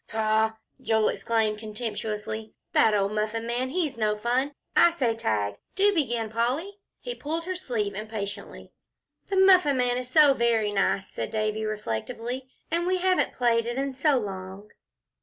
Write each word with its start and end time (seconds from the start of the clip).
"Pshaw!" 0.07 0.53
Joel 0.81 1.09
exclaimed, 1.09 1.59
contemptuously, 1.59 2.55
"that 2.73 2.95
old 2.95 3.11
Muffin 3.11 3.45
Man, 3.45 3.69
he's 3.69 3.99
no 3.99 4.17
fun. 4.17 4.55
I 4.75 4.89
say 4.89 5.15
'Tag.' 5.15 5.57
Do 5.75 5.93
begin, 5.93 6.31
Polly," 6.31 6.79
he 6.99 7.13
pulled 7.13 7.43
her 7.45 7.53
sleeve 7.53 7.93
impatiently. 7.93 8.71
"The 9.27 9.35
Muffin 9.37 9.77
Man 9.77 9.99
is 9.99 10.09
so 10.09 10.33
very 10.33 10.71
nice," 10.71 11.07
said 11.07 11.29
Davie, 11.29 11.65
reflectively, 11.65 12.49
"and 12.71 12.87
we 12.87 12.97
haven't 12.97 13.35
played 13.35 13.67
it 13.67 13.77
in 13.77 13.93
so 13.93 14.17
long." 14.17 14.71